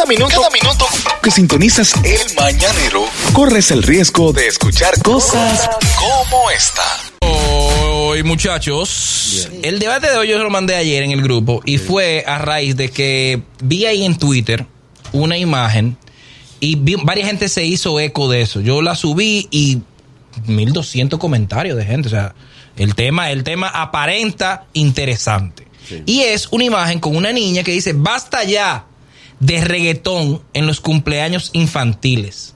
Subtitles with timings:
[0.00, 0.86] Cada minuto, cada minuto
[1.22, 3.04] que sintonizas el mañanero,
[3.34, 5.68] corres el riesgo de escuchar cosas
[5.98, 6.82] como esta.
[7.20, 11.76] Hoy, muchachos, el debate de hoy yo se lo mandé ayer en el grupo y
[11.76, 14.64] fue a raíz de que vi ahí en Twitter
[15.12, 15.98] una imagen
[16.60, 18.62] y vi- varias gente se hizo eco de eso.
[18.62, 19.82] Yo la subí y
[20.46, 22.34] 1200 comentarios de gente, o sea,
[22.78, 25.66] el tema el tema aparenta interesante.
[26.06, 28.86] Y es una imagen con una niña que dice, "Basta ya
[29.40, 32.54] de reggaetón en los cumpleaños infantiles."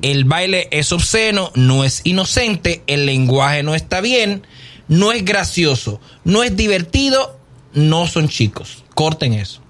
[0.00, 4.46] El baile es obsceno, no es inocente, el lenguaje no está bien,
[4.88, 7.38] no es gracioso, no es divertido,
[7.74, 8.84] no son chicos.
[8.94, 9.60] Corten eso.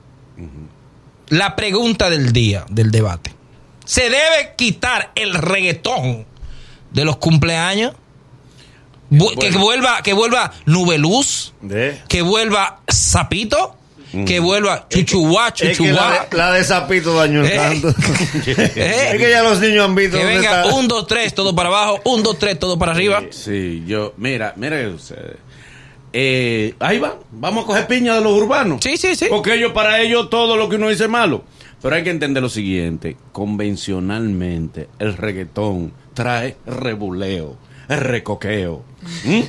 [1.28, 3.34] La pregunta del día, del debate.
[3.84, 6.25] ¿Se debe quitar el reggaetón
[6.92, 7.95] de los cumpleaños?
[9.11, 12.00] Bu- Que vuelva, que vuelva Nubeluz, De.
[12.09, 13.77] que vuelva Zapito,
[14.25, 16.27] que vuelva Chuchuá, Es que Chuchuá.
[16.30, 17.56] la, la de Zapito dañó el Eh.
[17.56, 17.88] canto.
[18.47, 19.11] Eh.
[19.12, 20.75] Es que ya los niños han visto Que dónde venga está.
[20.75, 23.22] un, dos, tres, todo para abajo, un, dos, tres, todo para arriba.
[23.31, 24.78] Sí, yo, mira, mira.
[26.12, 28.81] Eh, ahí va, vamos a coger piña de los urbanos.
[28.83, 29.27] Sí, sí, sí.
[29.28, 31.44] Porque ellos, para ellos, todo lo que uno dice es malo.
[31.83, 37.56] Pero hay que entender lo siguiente: convencionalmente, el reggaetón trae rebuleo,
[37.89, 38.83] recoqueo.
[39.25, 39.41] ¿Mm?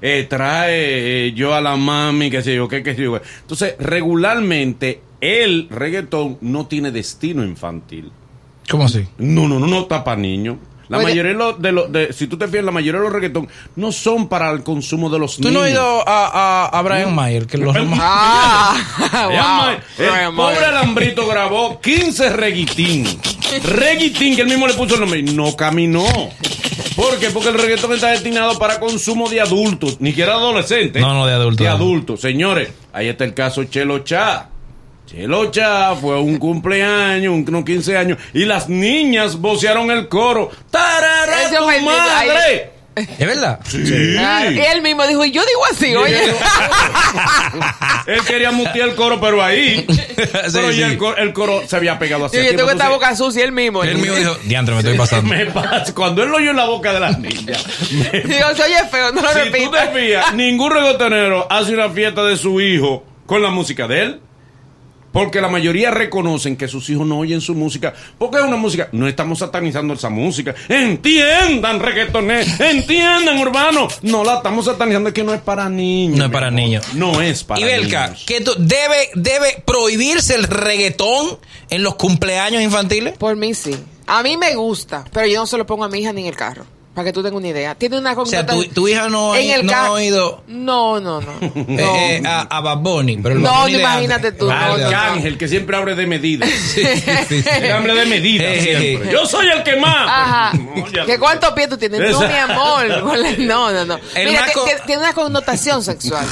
[0.00, 3.20] Eh, trae eh, yo a la mami, qué sé yo, qué, qué sé yo.
[3.40, 8.10] Entonces, regularmente, el reggaetón no tiene destino infantil.
[8.70, 9.06] ¿Cómo así?
[9.18, 10.56] No, no, no, no está para niños.
[10.88, 11.08] La Oye.
[11.08, 13.46] mayoría de los, de los- de- si tú te fijas, la mayoría de los reggaetón
[13.76, 15.54] no son para el consumo de los ¿Tú niños.
[15.54, 16.26] no has ido a,
[16.64, 17.46] a, a Brian Mayer?
[17.46, 18.74] Que los Ah,
[19.98, 20.06] wow.
[20.06, 23.04] El pobre Alambrito grabó 15 reguitín.
[23.64, 25.18] Reguitín, que él mismo le puso el nombre.
[25.20, 26.04] y No caminó.
[26.98, 27.30] ¿Por qué?
[27.30, 31.00] Porque el reggaetón está destinado para consumo de adultos, ni siquiera adolescentes.
[31.00, 31.64] No, no, de adultos.
[31.64, 32.20] De adultos.
[32.20, 34.48] Señores, ahí está el caso Chelo Cha.
[35.06, 40.50] Chelo Cha fue un cumpleaños, un, unos 15 años, y las niñas vocearon el coro.
[40.72, 42.77] ¡Tarara tu madre!
[43.00, 43.60] ¿Es verdad?
[43.68, 44.16] Sí.
[44.18, 46.18] Ah, y él mismo dijo, y yo digo así, oye.
[48.06, 49.86] Él quería mutear el coro, pero ahí.
[50.16, 50.78] pero sí.
[50.78, 52.36] ya el coro, el coro se había pegado así.
[52.36, 53.84] Yo, yo tengo esta boca sucia, él mismo.
[53.84, 55.28] Él mismo dijo, diantre, me estoy pasando.
[55.34, 57.64] me pasa, cuando él lo oyó en la boca de las niñas.
[57.90, 62.24] Digo, se oye feo, no lo si tú te fijas, ningún reggaetonero hace una fiesta
[62.24, 64.20] de su hijo con la música de él.
[65.18, 67.94] Porque la mayoría reconocen que sus hijos no oyen su música.
[68.18, 68.88] Porque es una música.
[68.92, 70.54] No estamos satanizando esa música.
[70.68, 72.60] Entiendan, reggaetoneros.
[72.60, 73.88] Entiendan, urbano.
[74.02, 75.08] No la estamos satanizando.
[75.08, 76.18] Es que no es para niños.
[76.18, 76.84] No es para niños.
[76.94, 78.24] No es para Y Belka, niños.
[78.26, 81.38] ¿qué tú- debe, ¿debe prohibirse el reggaetón
[81.70, 83.16] en los cumpleaños infantiles?
[83.18, 83.74] Por mí sí.
[84.06, 86.28] A mí me gusta, pero yo no se lo pongo a mi hija ni en
[86.28, 86.64] el carro.
[86.94, 87.74] Para que tú tengas una idea.
[87.76, 91.20] Tiene una O sea, tu, hija no, ha- en el no ha oído No, no,
[91.20, 91.32] no.
[91.42, 91.94] eh, No.
[91.96, 93.18] eh, a, a Bad Bunny.
[93.18, 94.84] Pero No, Bad Bunny no, imagínate tú, Ah, no.
[94.86, 96.48] Arcángel, que siempre abre de medidas.
[96.74, 96.82] Sí,
[97.28, 97.42] sí, sí.
[97.60, 99.12] Que hable de medidas Eh, siempre.
[99.12, 100.08] Yo soy el que más.
[100.08, 100.52] Ajá.
[101.06, 102.00] ¿Qué cuántos pies tú tienes?
[102.00, 102.88] No, Esa- mi amor.
[103.38, 103.98] No, no, no.
[104.14, 104.46] El Mira,
[104.86, 106.26] tiene una connotación sexual.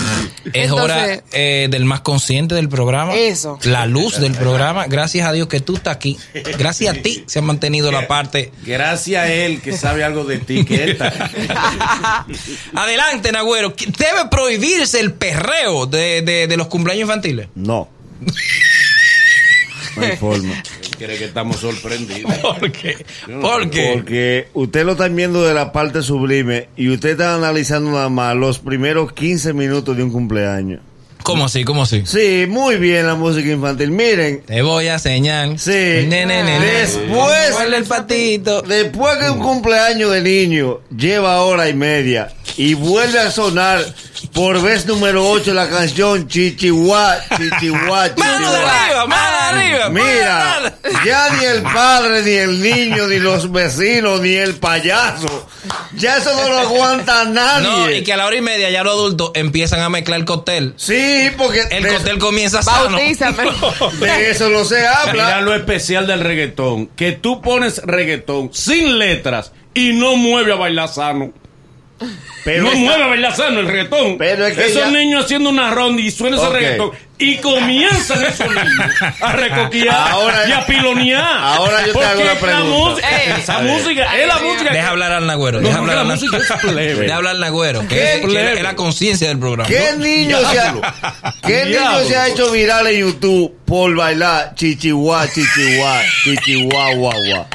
[0.53, 3.15] Es hora eh, del más consciente del programa.
[3.15, 3.59] Eso.
[3.63, 4.87] La luz del programa.
[4.87, 6.19] Gracias a Dios que tú estás aquí.
[6.59, 8.53] Gracias a ti se ha mantenido la parte.
[8.65, 10.56] Gracias a él que sabe algo de ti,
[12.75, 13.75] Adelante, Nagüero.
[13.77, 17.49] ¿Debe prohibirse el perreo de, de- de los cumpleaños infantiles?
[17.55, 17.89] No.
[19.97, 20.63] No hay forma.
[20.99, 22.31] Cree que estamos sorprendidos.
[22.41, 23.03] ¿Por qué?
[23.41, 23.93] ¿Por qué?
[23.95, 28.37] Porque usted lo está viendo de la parte sublime y usted está analizando nada más
[28.37, 30.81] los primeros 15 minutos de un cumpleaños.
[31.27, 31.65] ¿Cómo así?
[31.65, 32.03] ¿Cómo así?
[32.07, 33.91] Sí, muy bien la música infantil.
[33.91, 35.59] Miren, Te voy a enseñar.
[35.59, 35.71] Sí.
[35.71, 36.61] Ne, ne, ne, ne.
[36.65, 38.63] Después- el patito.
[38.63, 43.85] después que un cumpleaños de niño lleva hora y media y vuelve a sonar
[44.33, 48.85] por vez número 8 la canción Chichihuá, Chichihuá, Mano de Chichihuá.
[48.85, 49.89] arriba, mano de arriba.
[49.91, 55.49] Mira, ya ni el padre, ni el niño, ni los vecinos, ni el payaso.
[55.97, 57.69] Ya eso no lo aguanta nadie.
[57.69, 60.25] No, y que a la hora y media ya los adultos empiezan a mezclar el
[60.27, 60.75] cóctel.
[60.77, 60.95] Sí,
[61.37, 62.97] porque El cóctel comienza sano.
[62.97, 63.45] Bautízame.
[64.01, 65.41] de eso no se Mira habla.
[65.43, 66.87] lo especial del reggaetón.
[66.89, 71.33] Que tú pones reggaetón sin letras y no mueve a bailar sano.
[72.45, 74.19] Pero no esa- mueve a bailar sano el reggaetón.
[74.19, 76.91] Pero es que Esos ya- niños haciendo una ronda y suena ese reggaetón.
[77.19, 78.93] Y comienzan esos niños
[79.23, 81.25] a recoquear Ahora- y a pilonear.
[81.25, 83.09] Ahora yo te hago una la pregunta.
[83.39, 84.73] esa música es la música.
[84.73, 85.61] Deja hablar al Nagüero.
[85.61, 86.95] Deja hablar la al plebe.
[87.05, 87.89] Deja hablar al Nagüero.
[87.89, 89.67] Que, es- la conciencia del programa.
[89.69, 90.75] ¿Qué niño, se ha.
[91.47, 97.47] ¿qué niño se ha hecho viral en YouTube por bailar chichihuá, chichihuá, chichihuá?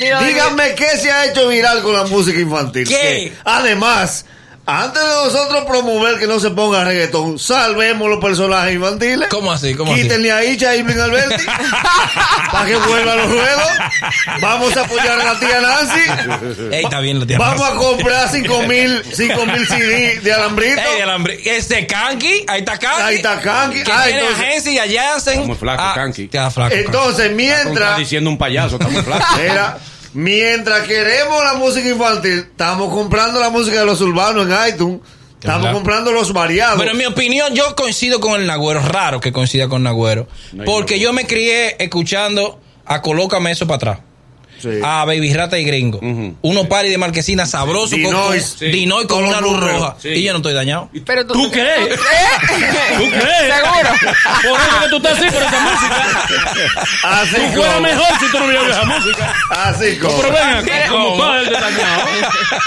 [0.00, 2.88] Mira, Díganme qué se ha hecho viral con la música infantil.
[2.88, 3.32] ¿Qué?
[3.44, 4.26] Además,
[4.66, 9.28] Antes de nosotros promover que no se ponga reggaetón, salvemos los personajes infantiles.
[9.28, 9.74] ¿Cómo así?
[9.74, 10.02] ¿Cómo así?
[10.02, 11.44] Quítenle a Icha y Iblin Alberti
[12.52, 13.68] para que vuelva a los juegos.
[14.40, 16.70] Vamos a apoyar a la tía Nancy.
[16.72, 20.80] Ey, está bien la tía Vamos a comprar 5 mil CD de alambrito.
[20.80, 23.02] Ey, hambre- Este Kanki, ahí está Kanki.
[23.02, 23.82] Ahí está Kanki.
[23.82, 25.34] Que Ah, tiene entonces- agencia y allá hacen.
[25.34, 26.22] Está muy flaco, Ah, Kanki.
[26.24, 26.70] Está flaco.
[26.70, 26.86] Kanki.
[26.86, 29.24] Entonces, mientras, diciendo un payaso, está muy flaco.
[30.14, 35.00] Mientras queremos la música infantil, estamos comprando la música de los urbanos en iTunes.
[35.40, 36.78] Estamos comprando los variados.
[36.78, 38.80] Pero en mi opinión, yo coincido con el Nagüero.
[38.80, 40.26] Raro que coincida con Nagüero.
[40.52, 43.98] No, porque yo yo me crié escuchando a Colócame eso para atrás.
[44.64, 44.80] Sí.
[44.82, 45.98] A Baby Rata y Gringo.
[45.98, 46.36] Ujú.
[46.42, 48.48] Unos paris de marquesina sabrosos con, Dinois.
[48.48, 48.66] con, Sí.
[48.66, 49.96] Dinois con una luz roja.
[50.00, 50.08] Sí.
[50.08, 50.88] Y yo no estoy dañado.
[51.04, 51.90] Pero tú, ¿Tú crees?
[51.90, 53.54] ¿Tú crees?
[53.54, 53.90] Seguro.
[54.42, 56.08] Por eso que tú estás así por esa música.
[57.02, 59.34] Así Tú fueras mejor si tú no hubieras esa música.
[59.50, 60.16] Así como.
[60.22, 61.04] Pero ven acá, ¿Cómo?
[61.04, 62.02] como padre de dañado.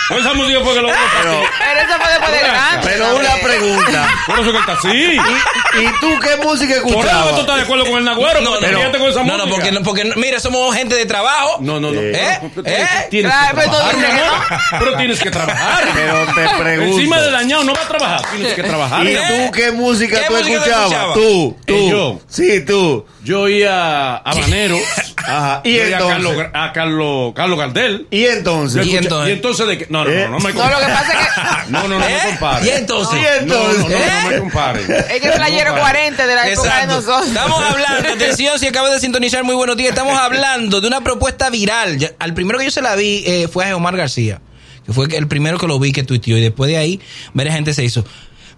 [0.10, 2.82] Pues esa música fue que lo Pero, Pero eso fue después de grande.
[2.84, 4.10] pero una pregunta.
[4.28, 4.88] Por eso que está así.
[4.88, 7.40] ¿Y, y tú qué música Por eso que tú escuchabas?
[7.40, 9.38] estás de acuerdo con el Nagüero, No, porque no, con esa no, música.
[9.46, 11.58] no, porque, no, porque no- mira, somos gente de trabajo.
[11.62, 12.02] No, no, no.
[12.02, 12.40] ¿Eh?
[12.66, 12.88] ¿Eh?
[13.10, 14.60] Tienes Claro, que pero tú trabajar, mi amor.
[14.80, 15.84] Pero tienes que trabajar.
[15.94, 16.98] Pero te pregunto.
[16.98, 18.22] Encima de dañado no va a trabajar.
[18.32, 19.06] Tienes que trabajar.
[19.06, 19.22] ¿Y ¿Eh?
[19.46, 21.14] tú qué música ¿Qué tú música tú escuchabas?
[21.14, 21.74] Tú, tú.
[21.74, 22.20] Eh, yo.
[22.28, 23.06] Sí, tú.
[23.24, 24.80] Yo oía a Habaneros.
[25.28, 25.62] Ajá.
[25.66, 26.52] Y yo oía a Carlos, entonces.
[26.54, 28.08] a Carlos, Carlos Gardel.
[28.10, 28.86] Y entonces.
[28.88, 29.88] Y entonces- y entonces de que.
[29.90, 30.26] No, no, ¿Eh?
[30.30, 30.98] no, no me No, lo que compares.
[30.98, 31.28] pasa es
[31.66, 32.18] que No, no, no ¿Eh?
[32.24, 32.66] me compares.
[32.68, 33.20] Y entonces.
[33.46, 34.90] No, no, no, no me compares.
[34.90, 37.28] es que el playero 40 de la época de nosotros.
[37.28, 39.90] Estamos hablando, atención, si acabas de sintonizar, muy buenos días.
[39.90, 41.77] Estamos hablando de una propuesta viral.
[42.20, 44.42] Al primero que yo se la vi eh, fue a Omar García,
[44.86, 46.38] que fue el primero que lo vi que tuiteó.
[46.38, 47.00] Y después de ahí,
[47.34, 48.06] varias gente se hizo.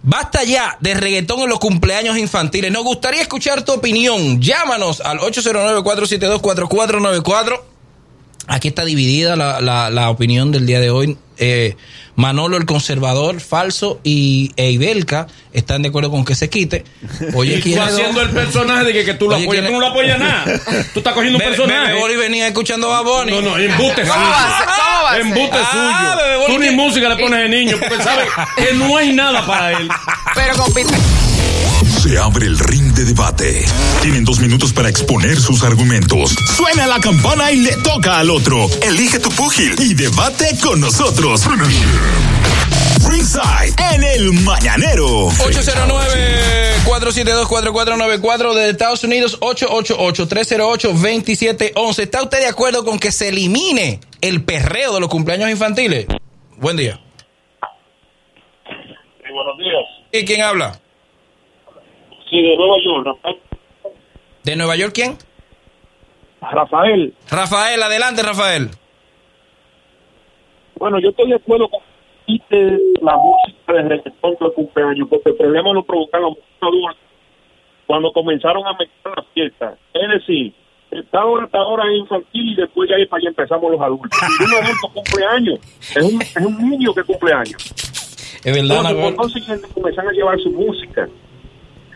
[0.02, 2.72] Basta ya de reggaetón en los cumpleaños infantiles.
[2.72, 4.40] Nos gustaría escuchar tu opinión.
[4.40, 7.60] Llámanos al 809-472-4494.
[8.52, 11.16] Aquí está dividida la, la- la opinión del día de hoy.
[11.38, 11.76] Eh,
[12.16, 16.84] Manolo el conservador, falso, y e Ibelka están de acuerdo con que se quite.
[17.32, 19.62] Oye, Y tú ¿quién es haciendo el personaje de que, que tú lo Oye, apoyas.
[19.62, 20.44] ¿quién Tú no lo apoyas nada.
[20.92, 21.88] Tú estás cogiendo un Bebe, personaje.
[21.92, 23.40] Bebe Boli venía escuchando a Bonnie.
[23.40, 24.66] No, no, embuste ¿Cómo va a ser?
[24.66, 24.76] suyo.
[24.76, 25.20] ¿Cómo va a ser?
[25.22, 26.46] Embuste Ah, suyo.
[26.46, 28.26] Tú ni que- música le pones de niño porque sabes
[28.56, 29.88] que no hay nada para él.
[30.34, 30.92] Pero compite.
[32.02, 33.64] Se abre el ring de debate.
[34.02, 36.34] Tienen dos minutos para exponer sus argumentos.
[36.54, 38.68] Suena la campana y le toca al otro.
[38.82, 41.46] Elige tu púgil y debate con nosotros.
[43.08, 45.30] Ringside en el mañanero.
[46.84, 52.02] 809-472-4494 de Estados Unidos, 888-308-2711.
[52.02, 56.06] ¿Está usted de acuerdo con que se elimine el perreo de los cumpleaños infantiles?
[56.58, 57.00] Buen día.
[58.66, 59.84] Sí, buenos días.
[60.12, 60.78] ¿Y quién habla?
[62.30, 63.36] Sí, de Nueva York, Rafael.
[64.44, 65.18] ¿De Nueva York quién?
[66.40, 67.12] Rafael.
[67.30, 68.70] Rafael, adelante Rafael.
[70.76, 71.80] Bueno, yo estoy de acuerdo con
[73.02, 76.96] la música de reggaetón de cumpleaños, porque el problema lo provocan los adultos
[77.86, 79.78] cuando comenzaron a mezclar las fiestas.
[79.92, 80.54] Es decir,
[80.92, 84.18] está ahora, está ahora infantil y después ya para allá empezamos los adultos.
[84.38, 87.74] Y un adulto cumpleaños, es un, es un niño que cumpleaños.
[88.44, 91.08] Es verdad, Entonces, consiguiente, comenzaron a llevar su música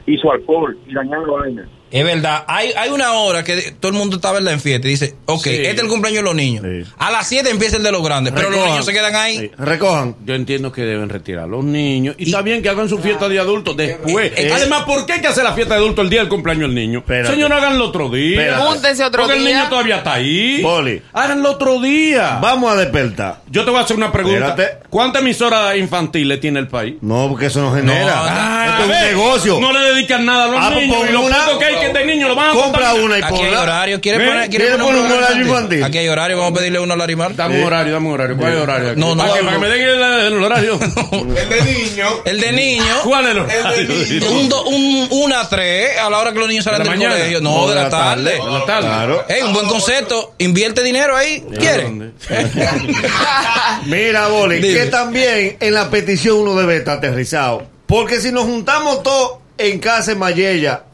[0.06, 1.68] y su alcohol y dañar la vaina.
[1.90, 2.44] Es verdad.
[2.48, 4.52] Hay, hay una hora que todo el mundo está ¿verdad?
[4.54, 5.50] en fiesta y dice, ok, Sí.
[5.50, 6.64] este es el cumpleaños de los niños.
[6.64, 6.92] Sí.
[6.98, 9.38] A las 7 empieza el de los grandes, pero los niños se quedan ahí.
[9.38, 10.16] Sí, Recojan.
[10.24, 12.16] Yo entiendo que deben retirar a los niños.
[12.18, 14.32] Y, está bien que hagan su fiesta de adultos después.
[14.32, 16.28] Eh, eh, Además, ¿por qué hay que hacer la fiesta de adultos el día del
[16.28, 16.98] cumpleaños del niño?
[17.00, 17.30] Espérate.
[17.34, 18.58] Señor, háganlo otro día.
[18.58, 19.58] Júntense otro Porque el día.
[19.58, 20.62] niño todavía está ahí.
[20.62, 21.00] Boli.
[21.12, 22.38] Háganlo otro día.
[22.42, 23.42] Vamos a despertar.
[23.50, 24.48] Yo te voy a hacer una pregunta.
[24.48, 24.78] Espérate.
[24.90, 26.94] ¿Cuántas emisoras infantiles tiene el país?
[27.02, 28.16] No, porque eso no genera.
[28.16, 29.60] No, Esto es un negocio.
[29.60, 31.04] No le dedican nada a los Ah, pues niños.
[31.08, 33.34] Y lo una- que hay que de niños lo van a Compra una y Aquí
[33.34, 33.62] hay ponla.
[33.62, 34.00] horario.
[34.00, 35.84] ¿Quiere poner, ¿Quiere poner un horario infantil?
[35.84, 36.38] Aquí hay horario.
[36.38, 37.34] Vamos a pedirle uno a Larimar.
[37.36, 38.36] Dame un horario, dame un horario.
[38.36, 38.96] ¿Cuál es el horario?
[38.96, 40.02] No, no, para, que, me den el,
[40.32, 40.78] el horario.
[42.24, 42.98] El de niños.
[43.04, 44.30] ¿Cuál es el horario?
[44.30, 46.92] Un, do- un, una a tres a la hora que los niños salen ¿De la
[46.96, 47.40] del colegio.
[47.40, 48.32] No, de la tarde.
[48.32, 48.88] De la tarde.
[48.88, 49.24] Claro.
[49.28, 50.34] Ey, un buen concepto.
[50.38, 51.44] Invierte dinero ahí.
[51.58, 51.84] ¿Quiere?
[51.84, 52.10] ¿Dónde?
[53.86, 54.74] Mira, Boli, Dime.
[54.80, 57.66] que también en la petición uno debe estar aterrizado.
[57.86, 60.84] Porque si nos juntamos todos en casa en Mayella,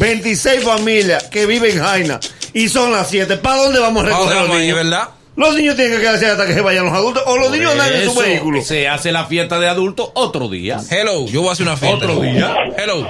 [0.00, 2.18] 26 familias que viven en Jaina,
[2.54, 4.76] y son las 7, ¿para dónde vamos a recoger los niños?
[4.76, 5.08] ¿verdad?
[5.36, 7.92] Los niños tienen que quedarse hasta que se vayan los adultos, o los niños andan
[7.92, 8.60] en su Eso, vehículo.
[8.62, 10.78] Se hace la fiesta de adultos otro día.
[10.90, 11.96] Hello, yo voy a hacer una fiesta.
[12.06, 12.54] Otro día.
[12.76, 13.06] Hello.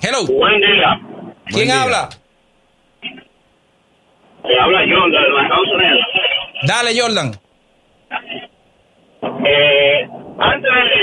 [0.00, 0.26] Hello.
[0.26, 1.00] Buen día.
[1.46, 1.82] ¿Quién día.
[1.82, 2.08] habla?
[3.02, 6.06] Eh, habla John de los Estados Unidos.
[6.66, 7.40] Dale, Jordan.
[9.46, 10.94] Eh, antes de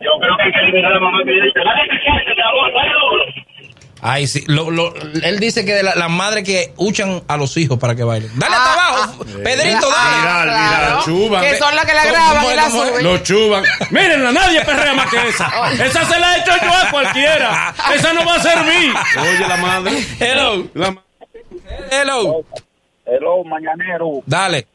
[0.00, 2.92] yo creo que hay que eliminar a la mamá que dice, dale que amor, dale
[2.92, 3.24] duro.
[4.04, 4.42] Ay, sí.
[4.48, 7.94] Lo, lo- él dice que de la, las madres que huchan a los hijos para
[7.94, 8.32] que bailen.
[8.36, 10.50] Dale hasta Ah, abajo, Pedrito, Ah, dale.
[10.50, 11.04] Viral, viral.
[11.04, 11.40] Chuban.
[11.44, 13.04] Que son las que la ¿Cómo- graban y la suben.
[13.04, 13.64] Lo chuban.
[13.90, 15.72] Mírenla, nadie perrea más que esa.
[15.84, 17.74] Esa se la he hecho yo a cualquiera.
[17.94, 18.92] Esa no va a servir.
[19.20, 19.92] Oye, la madre.
[20.18, 21.02] Hello, La ma-
[21.92, 22.44] hello.
[23.06, 24.08] Hello, mañanero.
[24.26, 24.66] Dale.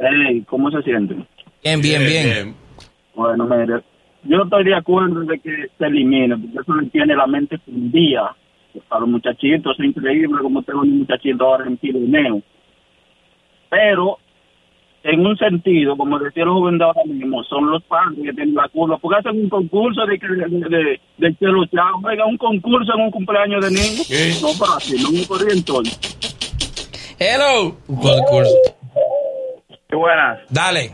[0.00, 1.26] Hey, ¿cómo se sienten?
[1.62, 2.54] Bien, bien, bien.
[3.14, 3.82] Bueno, mire,
[4.24, 8.34] yo estoy de acuerdo de que se elimine, porque eso le tiene la mente fundida.
[8.88, 12.40] Para los muchachitos es increíble como tengo un muchachito ahora en Pirineo.
[13.68, 14.18] Pero,
[15.02, 18.54] en un sentido, como decía el joven de ahora mismo, son los padres que tienen
[18.54, 22.24] la culpa, porque hacen un concurso de que de, de, de que los chavos, oiga,
[22.24, 24.06] un concurso en un cumpleaños de niños.
[24.08, 24.32] ¿Qué?
[24.40, 25.98] No, así, no me podría entonces.
[27.18, 27.76] Hello.
[27.86, 28.79] Un concurso.
[29.90, 30.38] Sí, buenas.
[30.48, 30.90] Dale.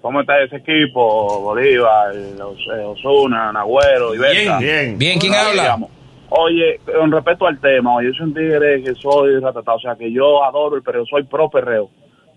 [0.00, 1.40] ¿Cómo está ese equipo?
[1.40, 4.58] Bolívar, los, eh, Osuna, Nagüero y Berta.
[4.58, 4.98] Bien.
[4.98, 5.62] Bien, ¿quién habla?
[5.62, 5.90] digamos.
[6.30, 9.94] Oye, con respecto al tema, oye, yo soy un tigre que soy ratatado, o sea
[9.94, 11.90] que yo adoro el perreo, soy pro perreo,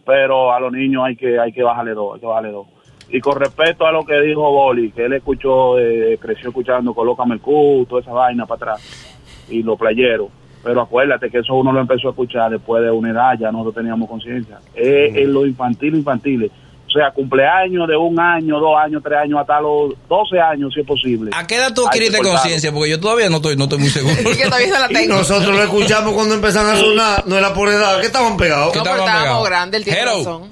[0.05, 2.67] pero a los niños hay que hay que bajarle dos, hay que bajarle dos.
[3.09, 7.35] Y con respecto a lo que dijo Boli, que él escuchó, eh, creció escuchando Colócame
[7.35, 10.29] el Q, toda esa vaina para atrás, y los playeros.
[10.63, 13.75] Pero acuérdate que eso uno lo empezó a escuchar después de una edad, ya nosotros
[13.75, 14.59] teníamos conciencia.
[14.75, 16.51] Es en lo infantil, infantiles.
[16.87, 20.79] O sea, cumpleaños de un año, dos años, tres años, hasta los 12 años, si
[20.79, 21.31] es posible.
[21.35, 22.71] ¿A qué edad tú adquiriste conciencia?
[22.71, 24.15] Porque yo todavía no estoy, no estoy muy seguro.
[24.37, 25.15] Que todavía se la Y tengo.
[25.17, 28.71] nosotros lo escuchamos cuando empiezan a sonar, no era por edad, que estaban pegados.
[28.71, 29.49] ¿Qué No, estaban estábamos pegados?
[29.49, 30.17] grandes, él tiene Hello.
[30.17, 30.49] razón.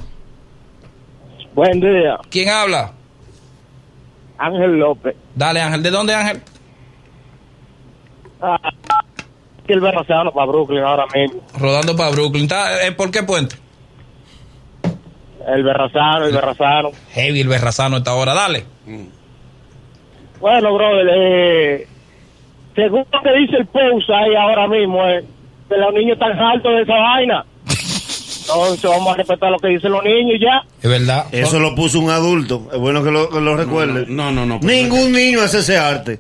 [1.56, 2.92] Buen día, ¿Quién habla?
[4.38, 5.16] Ángel López.
[5.34, 5.82] Dale, Ángel.
[5.84, 6.42] ¿De dónde, Ángel?
[8.42, 8.58] Ah,
[9.74, 11.41] el Berrazano para Brooklyn ahora mismo.
[11.60, 12.43] Rodando para Brooklyn.
[12.43, 13.55] ¿Está- eh, ¿Por qué puente?
[15.48, 16.89] El Berrazano, el Berrazano.
[17.12, 18.34] Heavy el berrazano esta hora.
[18.34, 18.65] Dale.
[20.39, 21.88] Bueno, brother, eh,
[22.75, 25.24] según lo que dice el post ahí ahora mismo, eh,
[25.69, 27.45] que los niños están altos de esa vaina.
[28.48, 30.62] Entonces vamos a respetar lo que dicen los niños y ya.
[30.81, 31.25] Es verdad.
[31.31, 32.67] Eso lo puso un adulto.
[32.72, 34.05] Es bueno que lo, que lo recuerde.
[34.07, 34.60] No, no, no.
[34.62, 36.19] Ningún niño hace ese arte.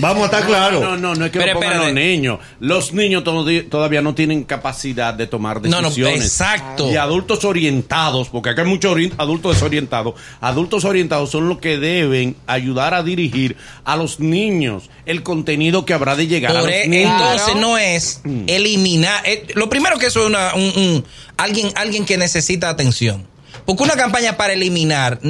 [0.00, 0.82] Vamos a estar claros.
[0.82, 2.38] No, no, no es que Pero lo pongan los niños.
[2.58, 3.22] Los niños
[3.68, 6.24] todavía no tienen capacidad de tomar No, no, decisiones.
[6.24, 6.90] exacto.
[6.90, 10.14] Y adultos orientados, porque acá hay muchos adultos desorientados.
[10.40, 15.94] Adultos orientados son los que deben ayudar a dirigir a los niños el contenido que
[15.94, 17.10] habrá de llegar a los e- niños.
[17.12, 19.22] entonces no es eliminar.
[19.26, 21.04] eh, lo primero que eso es una, un, un-
[21.36, 23.26] alguien, alguien que necesita atención.
[23.66, 25.20] Porque una campaña para eliminar,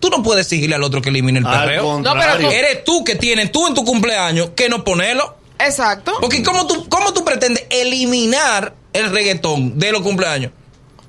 [0.00, 2.00] tú no puedes exigirle al otro que elimine el perreo.
[2.00, 5.36] No, pero tú- Eres tú que tienes, tú en tu cumpleaños, que no ponerlo.
[5.58, 6.12] Exacto.
[6.20, 10.52] Porque ¿cómo tú, cómo tú pretendes eliminar el reggaetón de los cumpleaños?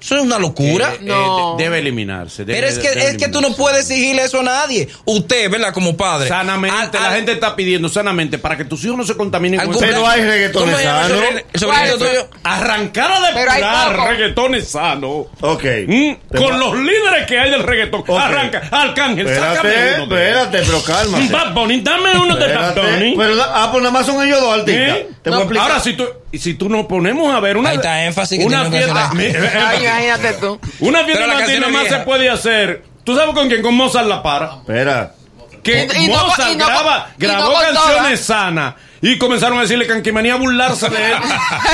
[0.07, 0.93] Eso es una locura.
[0.93, 1.55] Eh, eh, No.
[1.57, 2.45] de- debe eliminarse.
[2.45, 4.87] debe- Pero es que, es que tú no puedes exigirle eso a nadie.
[5.03, 5.73] Usted, ¿verdad?
[5.73, 6.29] Como padre.
[6.29, 9.59] Sanamente, Al- la al- gente está pidiendo sanamente para que tus hijos no se contaminen
[9.59, 12.25] con Pero hay reggaetones ¿Cómo se llama el sanos.
[12.43, 15.25] Arrancar a depurar reggaetones sanos.
[15.41, 15.63] Ok.
[15.87, 18.01] Mm, con los líderes que hay del reggaetón.
[18.07, 18.09] Ok.
[18.17, 21.27] Arranca, Arcángel, sácame Espérate, uno espérate, pero cálmate.
[21.33, 22.75] Bad Bunny, dame uno de Bad.
[22.75, 23.13] Bunny.
[23.17, 24.97] Pero, ah, pues nada más son ellos dos artistas.
[24.99, 25.09] ¿Eh?
[25.21, 25.69] Te No, voy a explicar.
[25.71, 28.45] Ahora, si tú, y si tú nos ponemos a ver una, Ahí está, énfasis que
[28.45, 29.31] una fiesta, una canción.
[29.43, 30.59] mi- Ay, imagínate tú.
[30.79, 32.83] una fiesta latina más se puede hacer.
[33.03, 33.61] ¿Tú sabes con quién?
[33.61, 34.55] Con Mozart la para.
[34.57, 35.13] Espera.
[35.63, 38.75] Que Y- y no- Mozart y no- graba, no grabó canciones sanas.
[39.01, 41.17] Y comenzaron a decirle Kanki Manía a burlarse de él.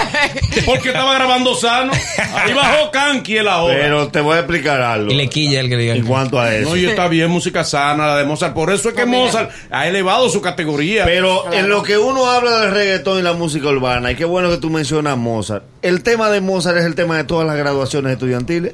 [0.65, 1.93] porque estaba grabando sano.
[2.35, 3.75] Ahí bajó Kanki el ahora.
[3.79, 5.09] Pero te voy a explicar algo.
[5.11, 5.95] Y le quilla el que diga.
[5.95, 6.69] En cuanto a eso.
[6.71, 8.53] No, y está bien música sana, la de Mozart.
[8.53, 9.05] Por eso es que.
[9.05, 11.05] Mozart ha elevado su categoría.
[11.05, 14.49] Pero en lo que uno habla del reggaetón y la música urbana, y qué bueno
[14.49, 15.63] que tú mencionas Mozart.
[15.81, 18.73] El tema de Mozart es el tema de todas las graduaciones estudiantiles.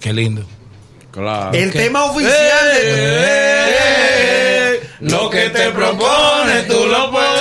[0.00, 0.42] Qué lindo.
[1.10, 1.50] claro.
[1.52, 2.34] El tema oficial
[2.74, 5.10] Eh, de...
[5.10, 7.39] lo que te propones, tú lo puedes.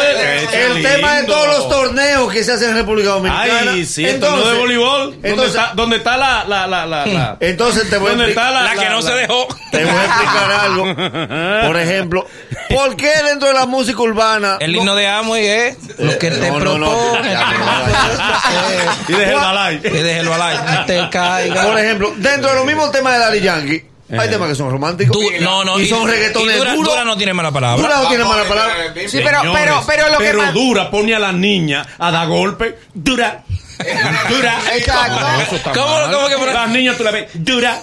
[0.52, 3.72] El tema de todos los torneos que se hacen en República Dominicana.
[3.72, 5.12] Ay, sí, el torneo de voleibol.
[5.14, 8.26] ¿Dónde entonces- está, dónde está la, la, la, la, la- Entonces te voy a ¿Dónde
[8.26, 9.48] explicar- está la, La que no se dejó.
[9.72, 10.86] Te voy a explicar algo.
[11.68, 12.28] Por ejemplo,
[12.70, 16.32] ¿por qué dentro de la música urbana El no- himno de Amway es lo que
[16.32, 16.76] te no, no.
[16.90, 17.38] propone.
[19.08, 19.80] Y deja el balay.
[19.80, 20.58] Que deje el balay.
[20.58, 21.64] No te caiga.
[21.64, 23.86] Por ejemplo, dentro de los mismos temas de Daddy Yankee,
[24.18, 25.16] hay temas que son románticos.
[25.16, 25.80] Du- no, no.
[25.80, 26.90] Y son reggaetones y dura, duros.
[26.94, 27.82] Dura no tiene mala palabra.
[27.82, 28.74] Dura no tiene mala palabra.
[29.08, 30.54] Sí, pero, Señores, pero, pero lo que más...
[30.54, 32.78] dura pone a la niña a dar golpe.
[32.94, 33.44] Dura.
[34.30, 34.60] Dura.
[34.76, 35.72] Exacto.
[35.74, 37.30] ¿Cómo- cómo que por- Las niñas tú la ves.
[37.34, 37.80] Dura.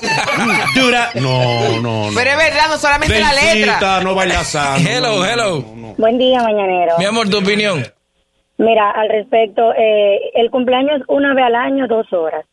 [0.75, 1.11] Dura.
[1.15, 2.15] No, no, no.
[2.15, 4.01] Pero es verdad, no solamente la letra.
[4.03, 4.55] No bailas.
[4.87, 5.65] Hello, hello.
[5.75, 5.95] no, no.
[5.97, 6.99] Buen día, mañanero.
[6.99, 7.87] Mi amor, tu opinión.
[8.59, 12.45] Mira, al respecto, eh, el cumpleaños una vez al año, dos horas.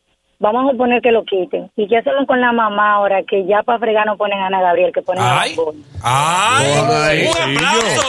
[0.44, 1.70] Vamos a suponer que lo quiten.
[1.74, 4.60] ¿Y qué hacemos con la mamá ahora que ya para fregar no ponen a Ana
[4.60, 5.82] Gabriel, que ponen a Ay, Bunny?
[6.02, 8.02] ay, Ay, un aplauso.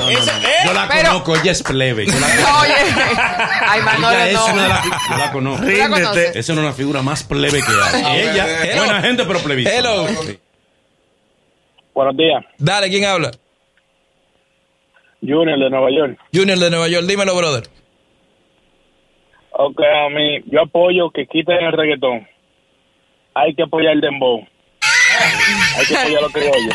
[0.00, 0.30] yo- Ese-
[0.64, 2.06] Yo la Pero- conozco, ella es plebe.
[2.06, 2.26] Yo la,
[2.62, 2.74] Oye,
[3.68, 4.46] ay, Manolo, ella es no.
[4.54, 5.66] una de las yo la conozco.
[5.66, 6.38] Ríndete.
[6.38, 8.18] Esa es una figura más plebe que hay.
[8.20, 8.84] Ella, Hello.
[8.84, 9.70] buena gente, pero plebita.
[9.70, 10.06] Hello.
[11.94, 12.44] Buenos días.
[12.56, 13.30] Dale, ¿quién habla?
[15.20, 16.18] Junior de Nueva York.
[16.32, 17.64] Junior de Nueva York, dímelo, brother.
[19.56, 22.26] Ok, a mí, yo apoyo que quiten el reggaetón.
[23.34, 24.44] Hay que apoyar el dembow.
[25.78, 26.74] Hay que apoyar los criollos.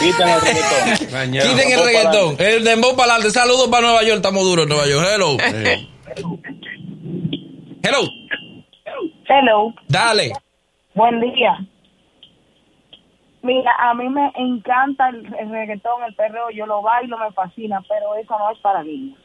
[0.00, 1.32] Quiten el reggaetón.
[1.32, 2.36] Quiten el reggaetón.
[2.38, 3.30] El dembow para adelante.
[3.30, 4.16] Saludos para Nueva York.
[4.16, 5.06] Estamos duros en Nueva York.
[5.14, 5.36] Hello.
[5.40, 5.88] Sí.
[7.82, 8.00] Hello.
[9.26, 10.32] Hello, Dale.
[10.94, 11.58] buen día.
[13.42, 17.82] Mira, a mí me encanta el, el reggaetón, el perreo, yo lo bailo, me fascina,
[17.88, 19.18] pero eso no es para niños.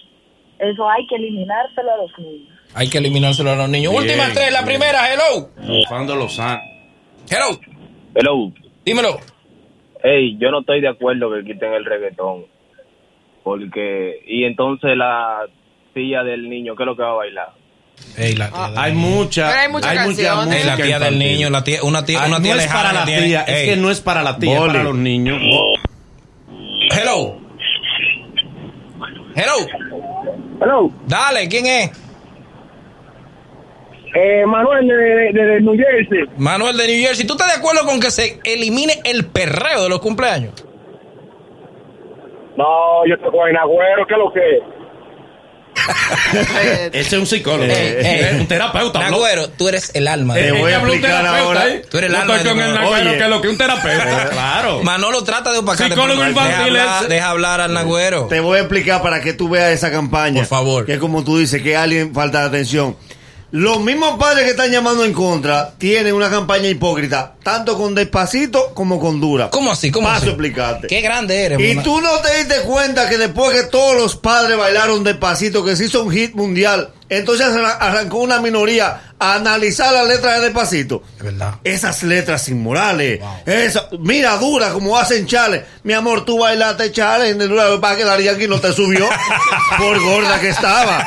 [0.60, 2.50] Eso hay que eliminárselo a los niños.
[2.75, 3.92] Hay que eliminárselo a los niños.
[3.94, 4.51] Bien, Últimas tres.
[4.51, 4.66] La bien.
[4.80, 5.12] primera.
[5.13, 5.50] Hello.
[5.66, 6.62] Bufando Lozano.
[7.30, 7.60] Hello.
[8.16, 8.51] Hello.
[8.86, 9.20] Dímelo.
[10.04, 12.46] Hey, yo no estoy de acuerdo que quiten el reggaetón.
[13.44, 15.42] Porque, y entonces la
[15.94, 17.50] tía del niño, ¿qué es lo que va a bailar?
[18.38, 18.72] La, Ah.
[18.78, 20.56] Hay mucha, Pero hay muchas canciones.
[20.62, 22.94] Ey, la tía del niño, la tía, una tía, Ah, una tía no es para
[22.94, 25.38] la tía, es que no es para la tía, es para los niños.
[26.92, 27.38] Hello.
[29.36, 29.68] Hello.
[30.62, 30.92] Hello.
[31.08, 31.92] Dale, ¿quién es?
[34.16, 36.25] Eh, Manuel de, de- de New Jersey.
[36.38, 37.28] Manuel de New Jersey.
[37.28, 40.54] ¿Tú estás de acuerdo con que se elimine el perreo de los cumpleaños?
[42.58, 44.63] No, yo estoy con Agüero, ¿qué es lo que es?
[46.62, 48.38] Eh, Ese es un psicólogo, Eh, es eh.
[48.39, 49.00] un terapeuta.
[49.00, 50.34] Nagüero, tú eres el alma.
[50.36, 51.67] Te de- voy a explicar ahora.
[51.67, 51.86] ¿eh?
[51.89, 53.12] Tú eres el Yo alma con el Nagüero.
[53.12, 54.29] Que es lo que un terapeuta.
[54.29, 54.84] Claro.
[54.84, 55.93] Manolo trata de opacarte.
[55.93, 57.13] Psicólogo infantil Deja hablar, ese.
[57.13, 58.25] deja hablar al Nagüero.
[58.27, 60.36] Te voy a explicar para que tú veas esa campaña.
[60.41, 60.86] Por favor.
[60.86, 62.96] Que es como tú dices, que alguien falta de atención.
[63.51, 68.74] Los mismos padres que están llamando en contra tienen una campaña hipócrita, tanto con despacito
[68.75, 69.50] como con dura.
[69.50, 69.89] ¿Cómo así?
[69.89, 70.29] ¿Cómo Paso así?
[70.29, 70.88] explicarte.
[70.88, 71.60] Qué grande eres.
[71.60, 75.75] Y tú no te diste cuenta que después que todos los padres bailaron despacito, que
[75.75, 80.42] se hizo un hit mundial, entonces arran- arrancó una minoría a analizar las letras de
[80.46, 81.04] despacito.
[81.18, 81.56] Es verdad.
[81.63, 83.20] Esas letras inmorales.
[83.46, 85.66] Esa, mira, dura como hacen chale.
[85.84, 89.10] Mi amor, tú bailaste chale en el para que la Yankee no te subió
[89.78, 91.06] por gorda que estaba.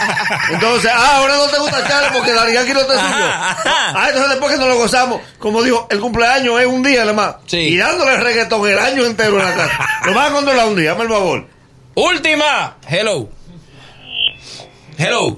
[0.51, 3.27] Entonces, ah, ahora no te gusta chale porque la Yankee no te subió.
[3.95, 7.13] Ah, entonces después que nos lo gozamos, como dijo, el cumpleaños es un día nada
[7.13, 7.35] más.
[7.47, 7.59] Sí.
[7.59, 9.87] Y dándole reggaetón el año entero en la casa.
[10.07, 11.47] Lo vas a controlar un día, dame el favor.
[11.95, 12.77] Última.
[12.89, 13.29] Hello.
[14.97, 15.37] Hello.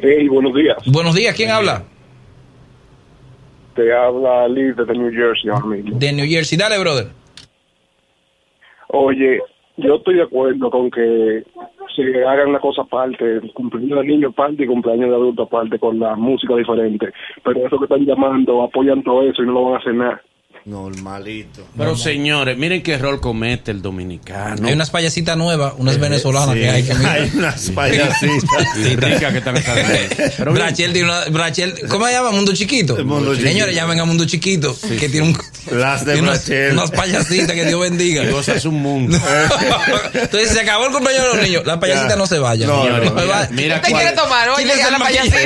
[0.00, 0.76] Hey, buenos días.
[0.86, 1.34] Buenos días.
[1.34, 1.82] ¿Quién habla?
[3.74, 5.98] Te habla Liz desde New Jersey ahora mismo.
[5.98, 6.58] De New Jersey.
[6.58, 7.06] Dale, brother.
[8.88, 9.40] Oye,
[9.76, 11.44] yo estoy de acuerdo con que
[11.94, 15.98] se hagan la cosa aparte, cumpleaños de niño aparte y cumpleaños de adulto aparte, con
[15.98, 17.12] la música diferente.
[17.44, 20.22] Pero eso que están llamando, apoyan todo eso y no lo van a hacer nada.
[20.68, 21.66] Normalito.
[21.76, 24.68] Pero señores, miren qué rol comete el dominicano.
[24.68, 27.18] Hay unas payasitas nuevas, unas venezolanas Sí, que hay que mirar.
[27.18, 28.66] hay unas payasitas.
[28.96, 29.54] Ricas que están
[30.36, 31.24] Pero Brachel tiene una.
[31.26, 32.30] Brachel, ¿Cómo se llama?
[32.32, 32.96] Mundo Chiquito.
[32.98, 33.72] El Mundo Señores, Chiquito.
[33.80, 34.76] llamen a Mundo Chiquito.
[34.98, 35.38] que tiene un.
[35.78, 36.72] Las de tiene unas, Brachel.
[36.72, 38.24] unas payasitas que Dios bendiga.
[38.24, 39.18] y vos es un mundo.
[40.14, 41.62] Entonces se acabó el cumpleaños de los niños.
[41.66, 42.16] Las payasitas Ya.
[42.16, 42.68] no se vayan.
[42.68, 43.10] No, señores.
[43.12, 44.48] no, Se mira, va- mira ¿Usted cuál- quiere tomar?
[44.50, 45.38] Oye, ¿Quién es a la payasita.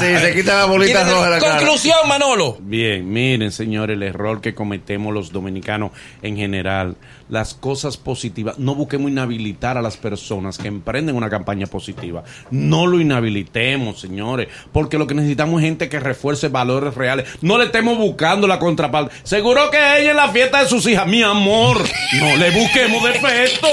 [0.00, 1.56] Sí, se quita la bolita ¿Quién es roja de el- la cara.
[1.58, 2.56] Conclusión, Manolo.
[2.60, 6.96] Bien, miren, señores, el error que cometemos los dominicanos en general,
[7.28, 12.24] las cosas positivas, no busquemos inhabilitar a las personas que emprenden una campaña positiva.
[12.50, 17.26] No lo inhabilitemos, señores, porque lo que necesitamos es gente que refuerce valores reales.
[17.42, 19.14] No le estemos buscando la contraparte.
[19.22, 21.78] Seguro que ella en la fiesta de sus hijas, mi amor,
[22.18, 23.68] no le busquemos defecto,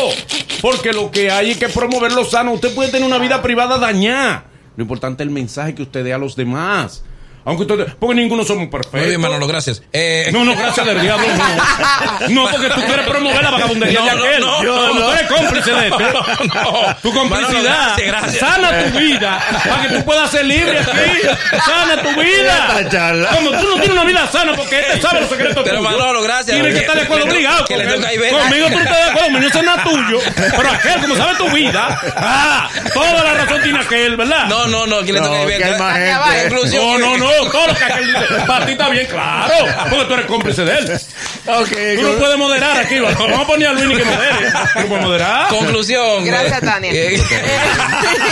[0.61, 2.53] porque lo que hay es que promover lo sano.
[2.53, 4.45] Usted puede tener una vida privada dañada.
[4.75, 7.03] Lo importante es el mensaje que usted dé a los demás.
[7.47, 8.99] Aunque usted, porque ninguno somos perfectos.
[8.99, 9.81] Muy bien, Manolo, gracias.
[9.93, 12.27] Eh, No, no, gracias del diablo, no.
[12.29, 14.39] No, porque tú quieres promover la vagabundería No, de no, aquel.
[14.41, 15.13] no, Yo, no, tú no.
[15.13, 15.97] eres cómplice de esto.
[16.53, 16.95] No.
[17.01, 18.37] Tu complicidad Manolo, gracias, gracias.
[18.39, 21.27] sana tu vida para que tú puedas ser libre aquí.
[21.65, 23.29] Sana tu vida.
[23.33, 25.91] Como tú no tienes una vida sana porque este sabe los secretos Pero, tuyos.
[25.97, 26.47] Manolo, gracias.
[26.55, 27.65] Tienes que Que- estar de acuerdo que obligado.
[27.65, 28.07] que le toca.
[28.41, 30.19] Conmigo tú no estás de acuerdo, conmigo eso no es tuyo.
[30.35, 34.45] Pero aquel, como sabe tu vida, ah, toda la razón tiene aquel, ¿verdad?
[34.47, 35.63] No, no, no, aquí le No, toca que ver.
[35.63, 36.11] hay más Aquí gente.
[36.13, 36.31] abajo.
[36.49, 36.99] Conclusión.
[37.01, 39.53] No, no, no, todo lo que aquel dice, para ti está bien, claro,
[39.89, 41.01] porque tú eres cómplice de él.
[41.47, 44.51] Ok, Tú no puedes moderar aquí, vamos a poner a Luis que modere.
[44.73, 45.47] ¿Tú no puedes moderar?
[45.49, 46.25] Conclusión.
[46.25, 46.91] Gracias, Tania.
[46.91, 47.21] Eh, Eh,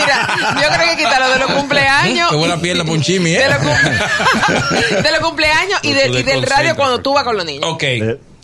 [0.01, 2.29] Mira, yo creo que quítalo de los cumpleaños.
[2.31, 3.39] Qué buena pierna para un chimi, ¿eh?
[3.39, 7.35] De los, cum- de los cumpleaños y, de- y del radio cuando tú vas con
[7.37, 7.63] los niños.
[7.69, 7.83] Ok.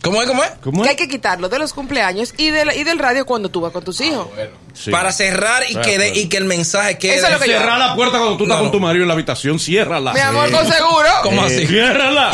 [0.02, 0.28] ¿Cómo es?
[0.28, 0.50] ¿Cómo es?
[0.62, 1.00] ¿Cómo Que hay es?
[1.00, 3.84] que quitarlo de los cumpleaños y, de la- y del radio cuando tú vas con
[3.84, 4.26] tus hijos.
[4.74, 4.90] Sí.
[4.90, 6.14] Para cerrar y Ah, que, de- bueno.
[6.16, 7.16] y que el mensaje quede.
[7.16, 9.02] Eso es lo que yo- Cerrar la puerta cuando tú estás No, con tu marido
[9.04, 10.12] en la habitación, ciérrala.
[10.12, 11.08] Mi amor, con seguro.
[11.22, 11.66] ¿Cómo así?
[11.66, 12.30] Ciérrala.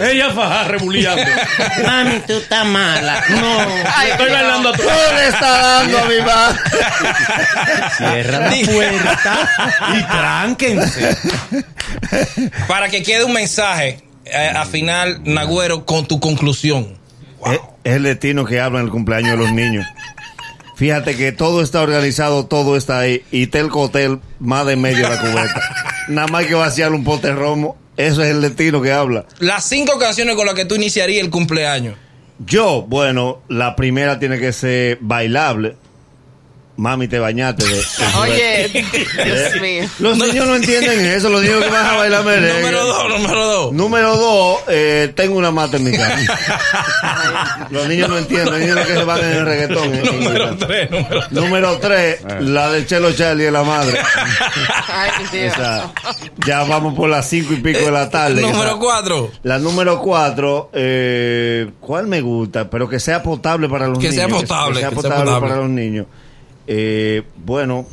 [0.00, 1.22] Ella faja rebuleando.
[1.86, 3.22] Mami, tú estás mala.
[3.28, 3.58] No.
[3.94, 4.32] Ay, estoy no.
[4.32, 6.58] bailando a tu ¿Qué le está dando a mi mamá?
[7.98, 9.48] Cierra la puerta
[9.96, 11.16] y tránquense.
[12.66, 14.00] Para que quede un mensaje
[14.32, 16.98] eh, al final, Nagüero, con tu conclusión.
[17.46, 19.86] Es, es el destino que habla en el cumpleaños de los niños.
[20.80, 23.22] Fíjate que todo está organizado, todo está ahí.
[23.30, 25.60] Y Telco Hotel, más de medio de la cubeta.
[26.08, 27.76] Nada más hay que vaciar un pote romo.
[27.98, 29.26] Eso es el destino que habla.
[29.40, 31.96] Las cinco canciones con las que tú iniciarías el cumpleaños.
[32.46, 35.76] Yo, bueno, la primera tiene que ser bailable.
[36.80, 37.62] Mami, te bañaste.
[37.62, 37.84] de- de
[38.18, 38.68] Oye,
[39.24, 39.88] Dios mío.
[39.98, 42.54] Los niños no entienden eso, los niños que van a bailar merengue.
[42.62, 43.72] Número dos, número dos.
[43.74, 47.66] Número dos, eh, tengo una mata en mi casa.
[47.70, 49.94] los niños no entienden, los niños que se van en el reggaetón.
[49.94, 51.32] en- Número tres, número tres.
[51.32, 53.98] Número tres, la de Chelo Charlie y la madre.
[54.88, 55.52] Ay, Dios.
[55.54, 55.92] Esa,
[56.46, 58.40] ya vamos por las cinco y pico de la tarde.
[58.40, 59.30] Número Esa- cuatro.
[59.42, 62.70] La número cuatro, eh, ¿cuál me gusta?
[62.70, 64.14] Pero que sea potable para los Que niños.
[64.16, 65.48] sea potable, Que sea que sea potable, potable.
[65.48, 66.06] para los niños.
[66.72, 67.84] Eh, bueno,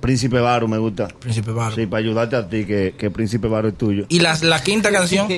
[0.00, 1.08] Príncipe Varo me gusta.
[1.08, 1.74] Príncipe Baro.
[1.74, 4.06] Sí, para ayudarte a ti, que, que Príncipe Varo es tuyo.
[4.08, 5.28] Y la, la quinta canción.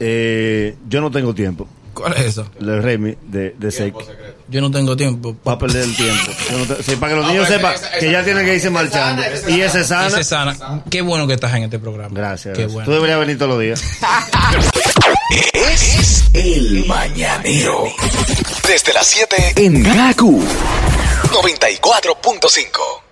[0.00, 1.68] Eh, yo no tengo tiempo.
[1.94, 2.44] ¿Cuál es esa?
[2.60, 3.94] El Remy de, de Seik.
[4.48, 5.34] Yo no tengo tiempo.
[5.48, 6.30] Va a perder el tiempo.
[6.50, 9.22] Yo no te- sí, para que los niños sepan que ya tienen que irse marchando.
[9.48, 10.08] Y ese sana.
[10.08, 10.82] Ese sana.
[10.90, 12.10] Qué bueno que estás en este programa.
[12.14, 12.52] Gracias.
[12.54, 12.72] Qué gracias.
[12.74, 12.84] bueno.
[12.86, 13.82] Tú deberías venir todos los días.
[15.54, 17.84] Es el mañanero.
[18.68, 20.42] Desde las 7 en Gaku
[21.24, 23.05] 94.5.